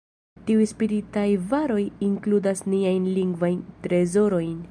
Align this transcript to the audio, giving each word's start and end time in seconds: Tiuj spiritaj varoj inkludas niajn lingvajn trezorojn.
Tiuj 0.45 0.63
spiritaj 0.69 1.25
varoj 1.51 1.83
inkludas 2.09 2.65
niajn 2.75 3.07
lingvajn 3.19 3.63
trezorojn. 3.87 4.53